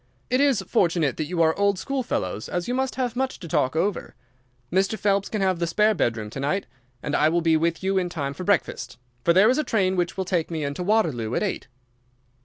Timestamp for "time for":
8.09-8.43